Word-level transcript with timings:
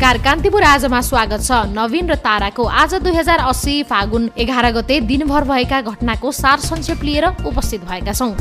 नमस्कार 0.00 0.18
कान्तिपुर 0.24 0.62
आजमा 0.64 1.00
स्वागत 1.02 1.42
छ। 1.44 1.76
नवीन 1.76 2.08
र 2.08 2.14
ताराको 2.24 2.64
आज 2.64 2.94
दुई 3.04 3.12
हजार 3.14 3.38
अस्सी 3.44 3.82
फागुन 3.84 4.30
एघार 4.40 4.70
गते 4.72 5.00
दिनभर 5.04 5.44
भएका 5.44 5.80
घटनाको 5.82 6.32
सार 6.32 6.58
संक्षेप 6.64 7.04
लिएर 7.04 7.26
उपस्थित 7.44 7.84
भएका 7.84 8.12
छौँ। 8.12 8.32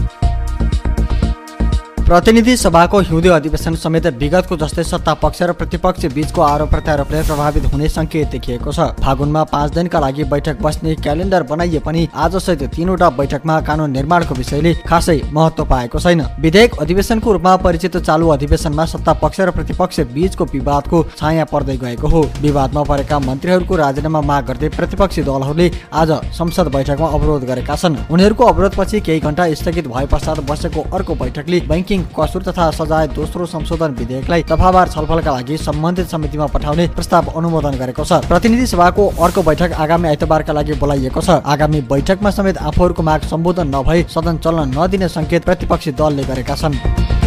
प्रतिनिधि 2.10 2.56
सभाको 2.58 3.00
हिउँदे 3.00 3.30
अधिवेशन 3.30 3.76
समेत 3.76 4.06
विगतको 4.20 4.56
जस्तै 4.58 4.84
सत्ता 4.84 5.14
पक्ष 5.16 5.42
र 5.42 5.52
प्रतिपक्ष 5.54 6.06
बीचको 6.14 6.42
आरोप 6.42 6.70
प्रत्यारोपले 6.70 7.22
प्रभावित 7.24 7.66
हुने 7.74 7.90
सङ्केत 7.90 8.28
देखिएको 8.30 8.72
छ। 8.72 8.88
फागुनमा 8.98 9.44
पाँच 9.46 9.74
दिनका 9.74 10.00
लागि 10.00 10.24
बैठक 10.26 10.62
बस्ने 10.62 10.96
क्यालेन्डर 10.98 11.44
बनाइए 11.46 11.80
पनि 11.80 12.08
आजसहित 12.12 12.64
तीनवटा 12.76 13.10
बैठकमा 13.12 13.60
कानुन 13.62 13.92
निर्माणको 13.92 14.36
विषयले 14.36 14.74
खासै 14.90 15.22
महत्व 15.32 15.66
पाएको 15.66 16.00
छैन। 16.00 16.26
विधेयक 16.40 16.80
अधिवेशनको 16.82 17.32
रूपमा 17.32 17.56
परिचित 17.58 17.98
चालु 18.00 18.28
अधिवेशनमा 18.30 18.86
सत्ता 18.88 19.14
पक्ष 19.22 19.40
र 19.42 19.52
प्रतिपक्ष 19.52 20.00
बीचको 20.10 20.46
विवादको 20.48 21.04
छाया 21.14 21.46
पर्दै 21.46 21.78
गएको 21.78 22.08
हो। 22.08 22.22
विवादमा 22.42 22.84
परेका 22.90 23.20
मन्त्रीहरूको 23.20 23.76
राजीनामा 23.76 24.22
माग 24.24 24.48
गर्दै 24.48 24.70
प्रतिपक्षी 24.72 25.28
दलहरूले 25.30 25.70
आज 25.94 26.12
संसद 26.40 26.74
बैठकमा 26.74 27.08
अवरोध 27.12 27.46
गरेका 27.46 27.76
छन्। 27.76 28.02
उनीहरूको 28.10 28.44
अवरोधपछि 28.48 29.02
केही 29.02 29.20
घण्टा 29.22 29.50
स्थगित 29.54 29.88
भए 29.88 30.06
पश्चात 30.10 30.44
बसेको 30.50 30.90
अर्को 30.90 31.16
बैठकले 31.16 31.62
बैङ्किङ 31.70 31.98
कसुर 32.18 32.44
तथा 32.44 32.70
सजाय 32.72 33.08
दोस्रो 33.10 33.46
संशोधन 33.48 33.92
विधेयकलाई 34.00 34.44
दफावार 34.50 34.88
छलफलका 34.90 35.32
लागि 35.32 35.58
सम्बन्धित 35.60 36.08
समितिमा 36.08 36.46
पठाउने 36.48 36.88
प्रस्ताव 36.96 37.32
अनुमोदन 37.38 37.78
गरेको 37.78 38.04
छ। 38.04 38.26
प्रतिनिधि 38.28 38.68
सभाको 38.68 39.08
अर्को 39.20 39.44
बैठक 39.44 39.74
आगामी 39.78 40.08
आइतबारका 40.08 40.54
लागि 40.54 40.74
बोलाइएको 40.80 41.22
छ। 41.22 41.30
आगामी 41.46 41.82
बैठकमा 41.92 42.30
समेत 42.32 42.58
आफूहरूको 42.64 43.04
माग 43.04 43.22
सम्बोधन 43.30 43.76
नभई 43.76 44.04
सदन 44.10 44.38
चल्न 44.38 44.72
नदिने 44.78 45.08
सङ्केत 45.10 45.46
प्रतिपक्षी 45.46 45.92
दलले 45.94 46.24
गरेका 46.24 46.56
छन्। 46.56 47.19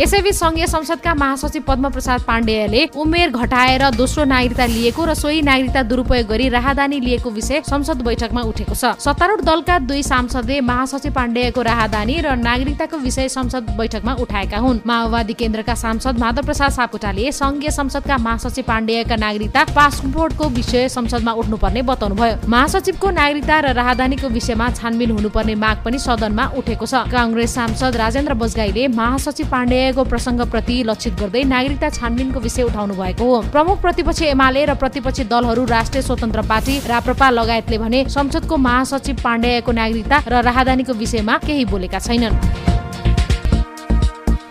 यसैबीच 0.00 0.34
संघीय 0.34 0.66
संसदका 0.66 1.12
महासचिव 1.14 1.62
पद्म 1.66 1.88
प्रसाद 1.90 2.20
पाण्डेयले 2.22 2.84
उमेर 2.96 3.30
घटाएर 3.30 3.82
दोस्रो 3.90 4.24
नागरिकता 4.24 4.66
लिएको 4.66 5.04
र 5.04 5.14
सोही 5.14 5.40
नागरिकता 5.42 5.82
दुरुपयोग 5.82 6.26
गरी 6.28 6.48
राहदानी 6.48 7.00
लिएको 7.00 7.30
विषय 7.30 7.62
संसद 7.66 8.02
बैठकमा 8.06 8.42
उठेको 8.46 8.74
छ। 8.74 8.94
सत्तारूढ 8.96 9.40
दलका 9.42 9.78
दुई 9.82 10.02
सांसदले 10.02 10.60
महासचिव 10.62 11.12
पाण्डेयको 11.12 11.62
राहदानी 11.62 12.14
र 12.20 12.34
नागरिकताको 12.38 12.96
विषय 12.96 13.28
संसद 13.28 13.74
बैठकमा 13.74 14.14
उठाएका 14.22 14.58
हुन्। 14.58 14.78
माओवादी 14.86 15.34
केन्द्रका 15.34 15.74
सांसद 15.74 16.18
माधव 16.18 16.46
प्रसाद 16.46 16.70
सापकोटाले 16.78 17.32
संघीय 17.32 17.70
संसदका 17.70 18.18
महासचिव 18.18 18.64
पाण्डेयका 18.68 19.16
नागरिकता 19.16 19.64
पासपोर्टको 19.74 20.48
विषय 20.54 20.88
संसदमा 20.88 21.32
उठ्नुपर्ने 21.42 21.82
बताउनुभयो। 21.90 22.46
महासचिवको 22.46 23.10
नागरिकता 23.18 23.58
र 23.60 23.74
राहदानीको 23.74 24.28
विषयमा 24.30 24.70
छानबिन 24.78 25.10
हुनुपर्ने 25.10 25.54
माग 25.58 25.82
पनि 25.82 25.98
सदनमा 25.98 26.46
उठेको 26.54 26.86
छ। 26.86 27.02
काङ्ग्रेस 27.10 27.54
सांसद 27.54 27.96
राजेन्द्र 27.98 28.34
बजगाईले 28.38 28.86
महासचिव 28.94 29.46
पाण्डेय 29.50 29.86
प्रसङ्ग 29.92 30.40
प्रति 30.50 30.82
लक्षित 30.82 31.14
गर्दै 31.20 31.42
नागरिकता 31.44 31.88
छानबिनको 31.90 32.40
विषय 32.40 32.62
उठाउनु 32.62 32.94
भएको 32.94 33.24
हो। 33.24 33.40
प्रमुख 33.52 33.80
प्रतिपक्ष 33.82 34.22
एमाले 34.22 34.64
र 34.64 34.74
प्रतिपक्षी 34.74 35.24
दलहरू 35.24 35.64
राष्ट्रिय 35.66 36.02
स्वतन्त्र 36.02 36.42
पार्टी 36.48 36.78
राप्रपा 36.86 37.30
लगायतले 37.30 37.78
भने 37.78 38.04
संसदको 38.08 38.56
महासचिव 38.56 39.16
पाण्डेयको 39.24 39.72
नागरिकता 39.72 40.18
र 40.28 40.42
राहदानीको 40.44 40.92
विषयमा 40.94 41.38
केही 41.46 41.64
बोलेका 41.64 41.98
छैनन्। 41.98 42.77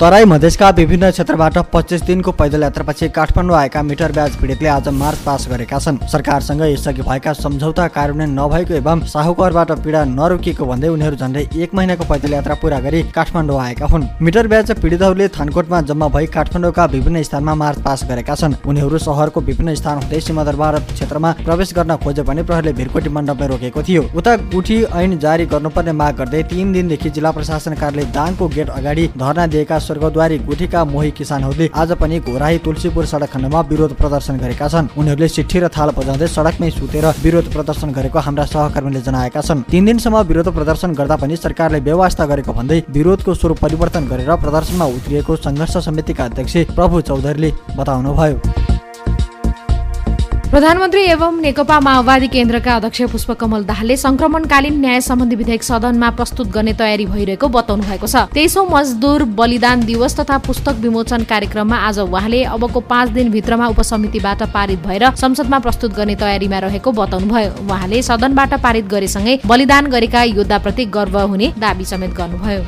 तराई 0.01 0.25
मधेसका 0.25 0.69
विभिन्न 0.77 1.09
क्षेत्रबाट 1.11 1.57
पच्चिस 1.73 2.01
दिनको 2.05 2.31
पैदल 2.31 2.63
यात्रापछि 2.63 3.07
काठमाडौँ 3.09 3.55
आएका 3.57 3.81
मिटर 3.83 4.11
ब्याज 4.11 4.35
पीडितले 4.37 4.67
आज 4.69 4.87
मार्च 4.93 5.19
पास 5.19 5.47
गरेका 5.49 5.79
छन्। 5.79 5.97
सरकारसँग 6.07 6.61
यसअघि 6.63 7.01
भएका 7.01 7.33
सम्झौता 7.33 7.87
कार्यान्वयन 7.95 8.37
नभएको 8.39 8.73
एवं 8.75 9.01
साहुकारबाट 9.09 9.71
पीडा 9.83 10.03
नरोकिएको 10.05 10.65
भन्दै 10.65 10.87
उनीहरू 10.87 11.15
झन्डै 11.17 11.43
एक 11.57 11.73
महिनाको 11.73 12.05
पैदल 12.09 12.33
यात्रा 12.33 12.55
पुरा 12.61 12.79
गरी 12.79 13.01
काठमाडौँ 13.09 13.59
आएका 13.59 13.85
हुन्। 13.85 14.05
मिटर 14.21 14.47
ब्याज 14.47 14.71
पीडितहरूले 14.77 15.27
थानकोटमा 15.29 15.81
जम्मा 15.89 16.07
भई 16.07 16.25
काठमाडौँका 16.35 16.85
विभिन्न 16.93 17.23
स्थानमा 17.23 17.55
मार्च 17.55 17.81
पास 17.81 18.03
गरेका 18.09 18.35
छन्। 18.35 18.55
उनीहरू 18.67 18.97
सहरको 18.99 19.41
विभिन्न 19.49 19.75
स्थान 19.81 19.97
हुँदै 19.97 20.19
सिंहदरबार 20.21 20.79
क्षेत्रमा 20.93 21.31
प्रवेश 21.41 21.73
गर्न 21.73 21.95
खोजे 22.05 22.27
भने 22.29 22.43
प्रहरीले 22.43 22.73
भिरकोटी 22.73 23.09
मण्डपमै 23.09 23.47
रोकेको 23.47 23.83
थियो। 23.89 24.05
उता 24.13 24.35
गुठी 24.53 24.77
ऐन 24.93 25.17
जारी 25.17 25.45
गर्नुपर्ने 25.47 25.91
माग 25.95 26.15
गर्दै 26.21 26.43
तीन 26.53 26.71
दिनदेखि 26.73 27.09
जिल्ला 27.09 27.31
प्रशासन 27.31 27.73
कार्यालय 27.73 28.11
दाङको 28.13 28.47
गेट 28.55 28.69
अगाडि 28.69 29.09
धरना 29.17 29.47
दिएका 29.47 29.85
स्वर्गद्वारी 29.87 30.37
गुठीका 30.47 30.83
मोही 30.85 31.11
किसानहरूले 31.17 31.69
आज 31.73 31.91
पनि 32.01 32.19
घोराही 32.21 32.57
तुलसीपुर 32.65 33.05
सडक 33.05 33.31
खण्डमा 33.33 33.61
विरोध 33.71 33.93
प्रदर्शन 33.95 34.37
गरेका 34.37 34.67
छन्। 34.67 34.87
उनीहरूले 34.97 35.27
चिठी 35.29 35.59
र 35.59 35.67
थाल 35.69 35.89
बजाउँदै 35.97 36.27
सडकमै 36.27 36.69
सुतेर 36.71 37.05
विरोध 37.23 37.51
प्रदर्शन 37.53 37.89
गरेको 37.97 38.19
हाम्रा 38.19 38.45
सहकर्मीले 38.45 39.01
जनाएका 39.07 39.41
छन्। 39.41 39.63
तिन 39.71 39.85
दिनसम्म 39.85 40.17
विरोध 40.27 40.53
प्रदर्शन 40.53 40.93
गर्दा 40.99 41.15
पनि 41.15 41.35
सरकारले 41.37 41.79
व्यवस्था 41.87 42.25
गरेको 42.25 42.53
भन्दै 42.53 42.83
विरोधको 42.91 43.33
स्वरूप 43.33 43.59
परिवर्तन 43.65 44.07
गरेर 44.11 44.35
प्रदर्शनमा 44.43 44.85
उत्रिएको 44.97 45.35
सङ्घर्ष 45.37 45.77
समितिका 45.87 46.25
अध्यक्ष 46.25 46.55
प्रभु 46.75 47.01
चौधरीले 47.01 47.51
बताउनुभयो। 47.77 48.56
प्रधानमन्त्री 50.57 51.01
एवं 51.05 51.35
नेकपा 51.41 51.79
माओवादी 51.79 52.27
केन्द्रका 52.27 52.75
अध्यक्ष 52.75 53.01
पुष्पकमल 53.11 53.63
दाहालले 53.63 53.97
संक्रमणकालीन 53.97 54.79
न्याय 54.81 55.01
सम्बन्धी 55.01 55.35
विधेयक 55.35 55.63
सदनमा 55.63 56.09
प्रस्तुत 56.17 56.47
गर्ने 56.55 56.73
तयारी 56.73 57.05
भइरहेको 57.05 57.47
बताउनु 57.47 57.83
भएको 57.83 58.07
छ। 58.07 58.25
तेइसौँ 58.33 58.65
मजदुर 58.65 59.23
बलिदान 59.37 59.85
दिवस 59.85 60.19
तथा 60.19 60.37
पुस्तक 60.47 60.81
विमोचन 60.81 61.23
कार्यक्रममा 61.29 61.77
आज 61.87 61.99
उहाँले 61.99 62.43
अबको 62.57 62.79
पाँच 62.89 63.09
दिनभित्रमा 63.11 63.67
उपसमितिबाट 63.67 64.41
पारित 64.49 64.79
भएर 64.81 65.03
संसदमा 65.15 65.59
प्रस्तुत 65.59 65.93
गर्ने 65.93 66.15
तयारीमा 66.17 66.59
रहेको 66.65 66.91
बताउनुभयो। 66.91 67.51
उहाँले 67.63 68.01
सदनबाट 68.09 68.53
पारित 68.65 68.85
गरेसँगै 68.89 69.39
बलिदान 69.45 69.93
गरेका 69.93 70.23
योद्धाप्रति 70.33 70.85
गर्व 70.97 71.19
हुने 71.21 71.53
दावी 71.59 71.85
समेत 71.85 72.17
गर्नुभयो। 72.17 72.61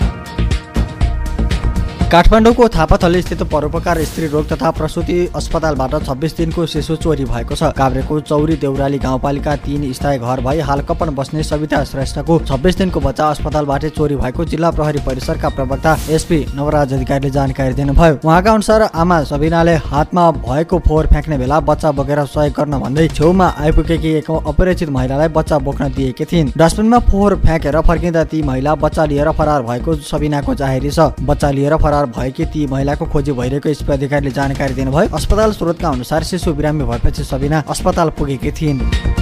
काठमाडौँको 2.12 2.68
थापाथली 2.70 3.22
स्थित 3.22 3.42
परोपकार 3.52 4.02
स्त्री 4.04 4.28
रोग 4.28 4.48
तथा 4.50 4.70
प्रसुति 4.72 5.16
अस्पतालबाट 5.36 5.94
छब्बिस 6.06 6.36
दिनको 6.38 6.66
शिशु 6.66 6.96
चोरी 6.96 7.26
भएको 7.26 7.56
छ। 7.56 7.70
काभ्रेको 7.78 8.20
चौरी 8.22 8.56
देउराली 8.58 8.98
गाउँपालिका 9.00 9.56
तीन 9.56 9.92
स्थायी 9.94 10.20
घर 10.20 10.42
भई 10.42 10.60
हाल 10.60 10.82
कपन 10.90 11.10
बस्ने 11.16 11.44
सविता 11.44 11.84
श्रेष्ठको 11.84 12.38
छब्बिस 12.42 12.78
दिनको 12.78 13.00
बच्चा 13.00 13.28
अस्पतालबाटै 13.28 13.90
चोरी 13.90 14.16
भएको 14.16 14.46
जिल्ला 14.46 14.72
प्रहरी 14.72 15.00
परिसरका 15.06 15.50
प्रवक्ता 15.50 15.96
एसपी 16.10 16.40
नवराज 16.56 16.94
अधिकारीले 16.94 17.30
जानकारी 17.30 17.74
दिनुभयो। 17.76 18.18
उहाँका 18.26 18.54
अनुसार 18.54 18.82
आमा 18.96 19.22
सबिनाले 19.26 19.76
हातमा 19.86 20.26
भएको 20.40 20.80
फोहोर 20.88 21.08
फ्याँक्ने 21.08 21.38
बेला 21.38 21.60
बच्चा 21.70 21.92
बोकेर 21.92 22.24
सहयोग 22.26 22.58
गर्न 22.58 22.80
भन्दै 22.80 23.08
छेउमा 23.12 23.54
आइपुगेकी 23.60 24.16
एक 24.16 24.32
अपरिचित 24.32 24.90
महिलालाई 24.90 25.28
बच्चा 25.38 25.60
बोक्न 25.60 25.92
दिएकी 25.94 26.26
थिइन्। 26.26 26.52
डस्टबिनमा 26.58 27.00
फोहोर 27.12 27.36
फ्याँकेर 27.46 27.80
फर्किँदा 27.84 28.24
ती 28.26 28.42
महिला 28.42 28.76
बच्चा 28.82 29.06
लिएर 29.06 29.32
फरार 29.38 29.62
भएको 29.70 29.96
सबिनाको 30.10 30.56
जाहेरी 30.56 30.90
छ। 30.90 31.12
बच्चा 31.22 31.52
लिएर 31.52 31.78
फरार 31.78 31.98
फरार 32.00 32.12
भएकी 32.16 32.46
ती 32.46 32.66
महिलाको 32.68 33.06
खोजी 33.06 33.32
भइरहेको 33.32 33.70
एसपी 33.70 33.92
अधिकारीले 33.94 34.32
जानकारी 34.32 34.74
दिनुभयो। 34.74 35.16
अस्पताल 35.16 35.52
स्रोतका 35.52 35.90
अनुसार 35.90 36.24
शिशु 36.24 36.54
बिरामी 36.54 36.84
भएपछि 36.86 37.24
सबिना 37.24 37.64
अस्पताल 37.68 38.10
पुगेकी 38.10 38.52
थिइन्। 38.52 39.19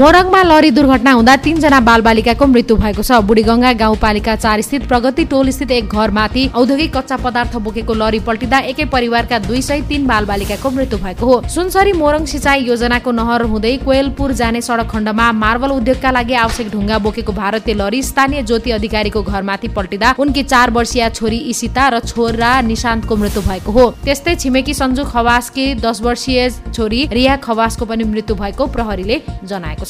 मोरङमा 0.00 0.42
लरी 0.42 0.70
दुर्घटना 0.70 1.12
हुँदा 1.12 1.34
तीनजना 1.44 1.78
बालबालिकाको 1.84 2.46
मृत्यु 2.46 2.76
भएको 2.76 3.02
छ। 3.02 3.16
बुढीगङ्गा 3.20 3.72
गाउँपालिका 3.80 4.34
चार 4.34 4.60
स्थित 4.62 4.86
प्रगति 4.88 5.24
टोल 5.28 5.50
स्थित 5.52 5.70
एक 5.70 5.92
घरमाथि 5.92 6.44
औद्योगिक 6.56 6.96
कच्चा 6.96 7.16
पदार्थ 7.20 7.56
बोकेको 7.60 7.94
लरी 7.94 8.20
पल्टिँदा 8.24 8.58
एकै 8.70 8.84
परिवारका 8.88 9.38
दुई 9.44 9.60
सय 9.62 9.80
तीन 9.88 10.06
बालबालिकाको 10.06 10.70
मृत्यु 10.70 10.98
भएको 10.98 11.26
हो। 11.26 11.36
सुनसरी 11.54 11.92
मोरङ 11.92 12.24
सिँचाइ 12.32 12.64
योजनाको 12.64 13.12
नहर 13.12 13.42
हुँदै 13.52 13.76
कोयलपुर 13.84 14.32
जाने 14.40 14.60
सडक 14.62 14.88
खण्डमा 14.88 15.26
मार्बल 15.42 15.70
उद्योगका 15.72 16.10
लागि 16.10 16.34
आवश्यक 16.44 16.70
ढुङ्गा 16.72 16.98
बोकेको 17.04 17.32
भारतीय 17.32 17.74
लरी 17.74 18.02
स्थानीय 18.02 18.42
ज्योति 18.48 18.70
अधिकारीको 18.78 19.22
घरमाथि 19.22 19.68
पल्टिँदा 19.76 20.14
उनकी 20.18 20.42
चार 20.44 20.70
वर्षीय 20.70 21.08
छोरी 21.10 21.42
इसिता 21.52 21.88
र 21.88 22.00
छोरा 22.06 22.54
निशान्तको 22.70 23.16
मृत्यु 23.16 23.42
भएको 23.50 23.70
हो। 23.72 23.84
त्यस्तै 24.00 24.34
छिमेकी 24.40 24.74
सन्जु 24.80 25.04
खवासकी 25.12 25.68
दस 25.84 26.00
वर्षीय 26.00 26.48
छोरी 26.72 27.04
रिया 27.12 27.36
खवासको 27.44 27.84
पनि 27.84 28.04
मृत्यु 28.06 28.40
भएको 28.42 28.66
प्रहरीले 28.72 29.20
जनाएको 29.44 29.84
छ। 29.84 29.88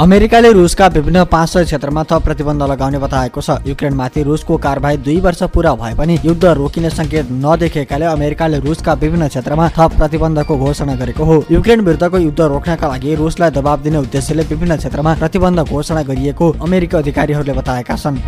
अमेरिकाले 0.00 0.52
रुसका 0.52 0.86
विभिन्न 0.86 1.24
पाँच 1.24 1.48
सय 1.48 1.64
क्षेत्रमा 1.64 2.02
थप 2.04 2.22
प्रतिबन्ध 2.24 2.62
लगाउने 2.62 2.98
बताएको 2.98 3.40
छ। 3.40 3.50
युक्रेनमाथि 3.66 4.22
रुसको 4.22 4.56
कारवाही 4.56 4.96
दुई 4.96 5.20
वर्ष 5.20 5.42
पुरा 5.54 5.74
भए 5.74 5.94
पनि 5.94 6.18
युद्ध 6.24 6.44
रोकिने 6.44 6.90
सङ्केत 6.90 7.28
नदेखेकाले 7.32 8.06
अमेरिकाले 8.06 8.58
रुसका 8.60 8.92
विभिन्न 8.94 9.28
क्षेत्रमा 9.28 9.68
थप 9.68 9.96
प्रतिबन्धको 9.98 10.56
घोषणा 10.56 10.94
गरेको 10.94 11.24
हो। 11.24 11.44
युक्रेन 11.50 11.80
विरुद्धको 11.80 12.18
युद्ध 12.18 12.40
रोक्नका 12.40 12.88
लागि 12.88 13.14
रुसलाई 13.14 13.50
दबाब 13.50 13.82
दिने 13.82 13.98
उद्देश्यले 13.98 14.42
विभिन्न 14.42 14.76
क्षेत्रमा 14.76 15.14
प्रतिबन्ध 15.14 15.60
घोषणा 15.60 16.02
गरिएको 16.02 16.50
अमेरिकी 16.62 16.96
अधिकारीहरूले 16.96 17.52
बताएका 17.52 17.96
छन्। 17.96 18.18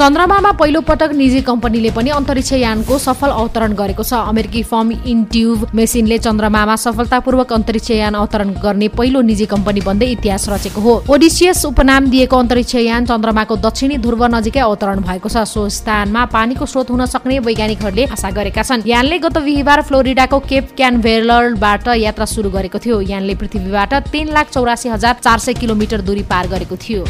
चन्द्रमामा 0.00 0.50
पहिलो 0.52 0.80
पटक 0.80 1.12
निजी 1.12 1.40
कम्पनीले 1.44 1.90
पनि 1.92 2.10
अन्तरिक्ष 2.10 2.52
यानको 2.54 2.96
सफल 2.98 3.30
अवतरण 3.30 3.72
गरेको 3.76 4.02
छ। 4.02 4.16
अमेरिकी 4.32 4.62
फर्म 4.64 4.92
इन्ट्युब 5.04 5.66
मेसिनले 5.76 6.18
चन्द्रमामा 6.18 6.76
सफलतापूर्वक 6.76 7.52
अन्तरिक्ष 7.52 7.90
यान 7.90 8.14
अवतरण 8.16 8.54
गर्ने 8.62 8.88
पहिलो 8.96 9.20
निजी 9.20 9.46
कम्पनी 9.46 9.80
बन्दै 9.84 10.06
इतिहास 10.12 10.48
रचेको 10.48 10.80
हो। 10.80 10.94
ओडिसियस 11.04 11.64
उपनाम 11.66 12.08
दिएको 12.08 12.36
अन्तरिक्ष 12.38 12.74
यान 12.80 13.12
चन्द्रमाको 13.12 13.56
दक्षिणी 13.60 13.98
ध्रुव 14.00 14.24
नजिकै 14.36 14.60
अवतरण 14.60 15.04
भएको 15.04 15.28
छ। 15.28 15.44
सो 15.44 15.68
स्थानमा 15.68 16.24
पानीको 16.32 16.64
स्रोत 16.64 16.90
हुन 16.90 17.04
सक्ने 17.12 17.38
वैज्ञानिकहरूले 17.44 18.04
आशा 18.08 18.30
गरेका 18.32 18.62
छन्। 18.64 18.88
यानले 18.88 19.18
गत 19.20 19.36
बिहिबार 19.38 19.82
फ्लोरिडाको 19.84 20.38
केप 20.48 20.76
क्यानभेलबाट 20.76 21.88
यात्रा 22.00 22.24
सुरु 22.26 22.50
गरेको 22.50 22.78
थियो। 22.80 23.00
यानले 23.12 23.34
पृथ्वीबाट 23.36 24.08
तीन 24.08 24.32
लाख 24.32 24.48
चौरासी 24.48 24.88
हजार 24.88 25.20
चार 25.20 25.38
सय 25.38 25.60
किलोमिटर 25.60 26.00
दूरी 26.08 26.24
पार 26.24 26.48
गरेको 26.48 26.76
थियो। 26.80 27.04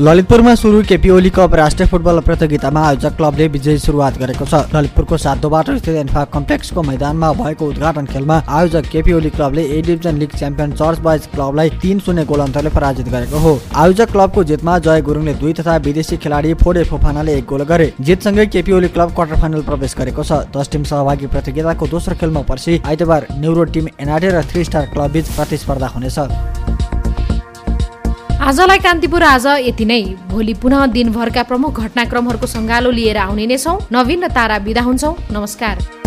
ललितपुरमा 0.00 0.54
सुरु 0.54 0.82
केपी 0.88 1.10
ओली 1.10 1.30
कप 1.34 1.54
राष्ट्रिय 1.54 1.86
फुटबल 1.88 2.18
प्रतियोगितामा 2.22 2.80
आयोजक 2.88 3.16
क्लबले 3.16 3.46
विजयी 3.48 3.78
सुरुवात 3.78 4.18
गरेको 4.18 4.44
छ। 4.44 4.54
ललितपुरको 4.74 5.16
सातोबाट 5.18 5.70
स्थित 5.70 5.96
एन्फा 5.98 6.22
कम्प्लेक्सको 6.34 6.82
मैदानमा 6.82 7.32
भएको 7.32 7.66
उद्घाटन 7.66 8.06
खेलमा 8.06 8.36
आयोजक 8.48 8.86
केपी 8.92 9.12
ओली 9.12 9.30
क्लबले 9.30 9.62
A 9.66 9.80
division 9.82 10.18
league 10.18 10.36
champion 10.38 10.72
church 10.72 10.98
boys 11.02 11.26
क्लबलाई 11.34 11.70
तीन 11.82 11.98
शून्य 11.98 12.24
गोल 12.24 12.40
अन्तरले 12.40 12.70
पराजित 12.70 13.08
गरेको 13.08 13.38
हो। 13.38 13.58
आयोजक 13.74 14.12
क्लबको 14.12 14.44
जितमा 14.44 14.78
जय 14.78 15.02
गुरुङले 15.02 15.34
दुई 15.34 15.52
तथा 15.52 15.76
विदेशी 15.82 16.16
खेलाडी 16.16 16.54
फोडे 16.62 16.84
फोफानाले 16.84 17.34
एक 17.38 17.46
गोल 17.50 17.62
गरे। 17.64 17.92
जितसँगै 18.00 18.46
KP 18.54 18.72
Oli 18.72 18.88
club 18.94 19.14
quarter 19.18 19.40
final 19.40 19.62
प्रवेश 19.66 19.96
गरेको 19.98 20.22
छ। 20.22 20.46
दस 20.54 20.70
टिम 20.72 20.84
सहभागी 20.84 21.26
प्रतियोगिताको 21.26 21.86
दोस्रो 21.88 22.14
खेलमा 22.14 22.42
पर्सि 22.46 22.80
आइतबार 22.86 23.26
न्युरो 23.34 23.64
टिम 23.74 23.88
एनआरटे 23.98 24.30
र 24.30 24.46
थ्री 24.46 24.64
स्टार 24.64 24.86
क्लब 24.94 25.10
बीच 25.10 25.34
प्रतिस्पर्धा 25.34 25.86
हुनेछ। 25.88 26.18
आजलाई 28.48 28.78
कान्तिपुर 28.78 29.22
आज 29.22 29.46
यति 29.60 29.84
नै। 29.84 30.00
भोलि 30.28 30.54
पुनः 30.56 30.84
दिनभरका 30.88 31.42
प्रमुख 31.50 31.80
घटनाक्रमहरूको 31.80 32.46
सङ्गालो 32.46 32.90
लिएर 32.90 33.16
आउने 33.20 33.46
नै 33.46 33.58
छौँ। 33.60 33.76
नवीन 33.92 34.24
र 34.24 34.28
तारा 34.32 34.58
बिदा 34.64 34.82
हुन्छौँ। 34.88 35.14
नमस्कार। 35.36 35.97